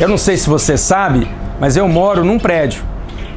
Eu 0.00 0.08
não 0.08 0.18
sei 0.18 0.36
se 0.36 0.48
você 0.48 0.76
sabe, 0.76 1.28
mas 1.60 1.76
eu 1.76 1.86
moro 1.86 2.24
num 2.24 2.36
prédio. 2.36 2.82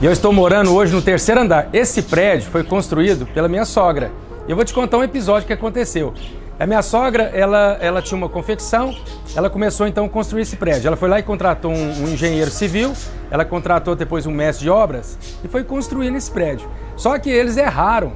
E 0.00 0.04
eu 0.04 0.12
estou 0.12 0.32
morando 0.32 0.72
hoje 0.72 0.92
no 0.92 1.02
terceiro 1.02 1.40
andar. 1.40 1.68
Esse 1.72 2.02
prédio 2.02 2.50
foi 2.50 2.62
construído 2.62 3.26
pela 3.26 3.48
minha 3.48 3.64
sogra. 3.64 4.12
E 4.46 4.50
eu 4.50 4.56
vou 4.56 4.64
te 4.64 4.72
contar 4.72 4.98
um 4.98 5.02
episódio 5.02 5.46
que 5.46 5.52
aconteceu. 5.52 6.14
A 6.58 6.66
minha 6.66 6.82
sogra, 6.82 7.24
ela, 7.34 7.78
ela 7.80 8.02
tinha 8.02 8.16
uma 8.16 8.28
confecção, 8.28 8.94
ela 9.34 9.50
começou 9.50 9.86
então 9.86 10.04
a 10.04 10.08
construir 10.08 10.42
esse 10.42 10.56
prédio. 10.56 10.86
Ela 10.86 10.96
foi 10.96 11.08
lá 11.08 11.18
e 11.18 11.22
contratou 11.22 11.72
um, 11.72 12.04
um 12.04 12.08
engenheiro 12.08 12.50
civil, 12.50 12.92
ela 13.30 13.44
contratou 13.44 13.96
depois 13.96 14.26
um 14.26 14.30
mestre 14.30 14.64
de 14.64 14.70
obras 14.70 15.18
e 15.42 15.48
foi 15.48 15.64
construindo 15.64 16.16
esse 16.16 16.30
prédio. 16.30 16.68
Só 16.96 17.18
que 17.18 17.30
eles 17.30 17.56
erraram 17.56 18.12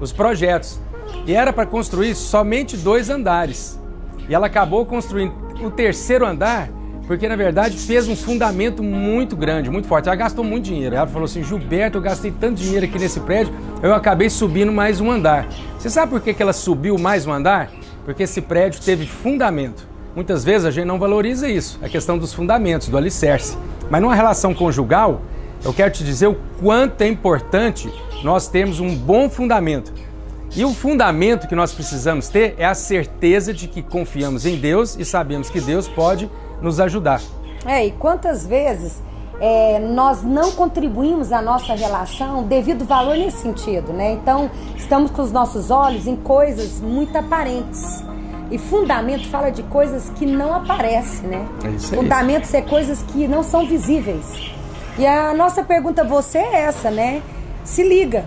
os 0.00 0.12
projetos. 0.12 0.80
E 1.26 1.34
era 1.34 1.52
para 1.52 1.66
construir 1.66 2.14
somente 2.14 2.76
dois 2.76 3.10
andares. 3.10 3.80
E 4.28 4.34
ela 4.34 4.46
acabou 4.46 4.84
construindo 4.86 5.34
o 5.62 5.70
terceiro 5.70 6.26
andar 6.26 6.68
porque 7.06 7.28
na 7.28 7.36
verdade 7.36 7.76
fez 7.76 8.08
um 8.08 8.16
fundamento 8.16 8.82
muito 8.82 9.36
grande, 9.36 9.70
muito 9.70 9.86
forte. 9.86 10.08
Ela 10.08 10.16
gastou 10.16 10.44
muito 10.44 10.64
dinheiro. 10.64 10.96
Ela 10.96 11.06
falou 11.06 11.26
assim: 11.26 11.42
Gilberto, 11.42 11.98
eu 11.98 12.02
gastei 12.02 12.32
tanto 12.32 12.60
dinheiro 12.60 12.86
aqui 12.86 12.98
nesse 12.98 13.20
prédio, 13.20 13.52
eu 13.82 13.94
acabei 13.94 14.30
subindo 14.30 14.72
mais 14.72 15.00
um 15.00 15.10
andar. 15.10 15.46
Você 15.78 15.90
sabe 15.90 16.10
por 16.10 16.20
que, 16.20 16.32
que 16.32 16.42
ela 16.42 16.52
subiu 16.52 16.98
mais 16.98 17.26
um 17.26 17.32
andar? 17.32 17.70
Porque 18.04 18.22
esse 18.22 18.40
prédio 18.40 18.80
teve 18.80 19.06
fundamento. 19.06 19.86
Muitas 20.14 20.44
vezes 20.44 20.64
a 20.64 20.70
gente 20.70 20.86
não 20.86 20.98
valoriza 20.98 21.48
isso, 21.48 21.78
a 21.82 21.88
questão 21.88 22.16
dos 22.16 22.32
fundamentos, 22.32 22.88
do 22.88 22.96
alicerce. 22.96 23.58
Mas 23.90 24.00
numa 24.00 24.14
relação 24.14 24.54
conjugal, 24.54 25.22
eu 25.64 25.72
quero 25.72 25.92
te 25.92 26.04
dizer 26.04 26.28
o 26.28 26.36
quanto 26.60 27.02
é 27.02 27.08
importante 27.08 27.92
nós 28.22 28.46
termos 28.46 28.78
um 28.78 28.94
bom 28.94 29.28
fundamento. 29.28 29.92
E 30.56 30.64
o 30.64 30.72
fundamento 30.72 31.48
que 31.48 31.54
nós 31.56 31.72
precisamos 31.72 32.28
ter 32.28 32.54
é 32.56 32.64
a 32.64 32.74
certeza 32.74 33.52
de 33.52 33.66
que 33.66 33.82
confiamos 33.82 34.46
em 34.46 34.56
Deus 34.56 34.96
e 34.96 35.04
sabemos 35.04 35.50
que 35.50 35.60
Deus 35.60 35.88
pode 35.88 36.30
nos 36.60 36.80
ajudar. 36.80 37.20
É, 37.66 37.86
e 37.86 37.90
quantas 37.92 38.46
vezes 38.46 39.02
é, 39.40 39.78
nós 39.78 40.22
não 40.22 40.52
contribuímos 40.52 41.32
à 41.32 41.42
nossa 41.42 41.74
relação 41.74 42.44
devido 42.44 42.84
valor 42.84 43.16
nesse 43.16 43.38
sentido, 43.38 43.92
né? 43.92 44.12
Então, 44.12 44.50
estamos 44.76 45.10
com 45.10 45.22
os 45.22 45.32
nossos 45.32 45.70
olhos 45.70 46.06
em 46.06 46.16
coisas 46.16 46.80
muito 46.80 47.16
aparentes. 47.16 48.04
E 48.50 48.58
fundamento 48.58 49.28
fala 49.28 49.50
de 49.50 49.62
coisas 49.64 50.10
que 50.10 50.26
não 50.26 50.54
aparecem, 50.54 51.28
né? 51.28 51.48
É 51.64 51.68
isso 51.70 51.94
aí. 51.94 52.00
Fundamentos 52.00 52.52
é 52.54 52.62
coisas 52.62 53.02
que 53.02 53.26
não 53.26 53.42
são 53.42 53.66
visíveis. 53.66 54.52
E 54.98 55.06
a 55.06 55.34
nossa 55.34 55.64
pergunta 55.64 56.02
a 56.02 56.04
você 56.04 56.38
é 56.38 56.60
essa, 56.62 56.90
né? 56.90 57.22
Se 57.64 57.82
liga, 57.82 58.26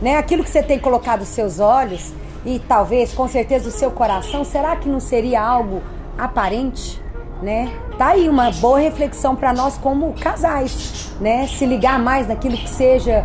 né? 0.00 0.16
Aquilo 0.16 0.42
que 0.42 0.50
você 0.50 0.62
tem 0.62 0.78
colocado 0.78 1.22
os 1.22 1.28
seus 1.28 1.58
olhos 1.58 2.12
e 2.44 2.58
talvez, 2.60 3.12
com 3.12 3.28
certeza, 3.28 3.68
o 3.68 3.72
seu 3.72 3.90
coração, 3.90 4.44
será 4.44 4.76
que 4.76 4.88
não 4.88 5.00
seria 5.00 5.42
algo 5.42 5.82
aparente? 6.16 7.02
Né? 7.42 7.70
Tá 7.98 8.08
aí 8.08 8.28
uma 8.28 8.50
boa 8.50 8.78
reflexão 8.78 9.34
para 9.36 9.52
nós 9.52 9.76
como 9.78 10.12
casais, 10.14 11.12
né? 11.20 11.46
Se 11.46 11.66
ligar 11.66 11.98
mais 11.98 12.28
naquilo 12.28 12.56
que 12.56 12.68
seja 12.68 13.24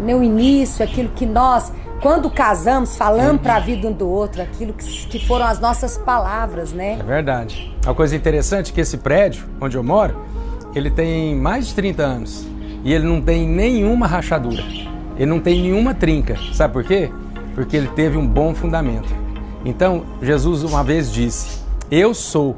no 0.00 0.22
início, 0.22 0.84
aquilo 0.84 1.08
que 1.10 1.26
nós, 1.26 1.72
quando 2.00 2.30
casamos, 2.30 2.96
falamos 2.96 3.42
para 3.42 3.56
a 3.56 3.60
vida 3.60 3.88
um 3.88 3.92
do 3.92 4.08
outro, 4.08 4.42
aquilo 4.42 4.72
que, 4.72 5.06
que 5.08 5.26
foram 5.26 5.46
as 5.46 5.58
nossas 5.58 5.98
palavras, 5.98 6.72
né? 6.72 6.98
É 7.00 7.02
verdade. 7.02 7.76
Uma 7.84 7.94
coisa 7.94 8.14
interessante 8.14 8.70
é 8.70 8.74
que 8.74 8.80
esse 8.80 8.98
prédio 8.98 9.46
onde 9.60 9.76
eu 9.76 9.82
moro, 9.82 10.16
ele 10.74 10.90
tem 10.90 11.34
mais 11.34 11.68
de 11.68 11.74
30 11.74 12.02
anos 12.02 12.46
e 12.84 12.92
ele 12.92 13.06
não 13.06 13.20
tem 13.20 13.46
nenhuma 13.46 14.06
rachadura. 14.06 14.62
Ele 15.16 15.26
não 15.26 15.40
tem 15.40 15.60
nenhuma 15.62 15.94
trinca. 15.94 16.36
Sabe 16.52 16.72
por 16.72 16.84
quê? 16.84 17.10
Porque 17.54 17.76
ele 17.76 17.88
teve 17.88 18.16
um 18.16 18.26
bom 18.26 18.54
fundamento. 18.54 19.08
Então, 19.64 20.04
Jesus 20.22 20.62
uma 20.62 20.84
vez 20.84 21.12
disse: 21.12 21.60
Eu 21.90 22.14
sou 22.14 22.56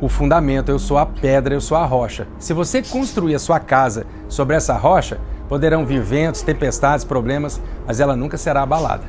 o 0.00 0.08
fundamento, 0.08 0.70
eu 0.70 0.78
sou 0.78 0.98
a 0.98 1.06
pedra, 1.06 1.54
eu 1.54 1.60
sou 1.60 1.76
a 1.76 1.84
rocha. 1.84 2.26
Se 2.38 2.52
você 2.52 2.82
construir 2.82 3.34
a 3.34 3.38
sua 3.38 3.58
casa 3.58 4.06
sobre 4.28 4.56
essa 4.56 4.76
rocha, 4.76 5.18
poderão 5.48 5.86
vir 5.86 6.00
ventos, 6.00 6.42
tempestades, 6.42 7.04
problemas, 7.04 7.60
mas 7.86 8.00
ela 8.00 8.16
nunca 8.16 8.36
será 8.36 8.62
abalada. 8.62 9.04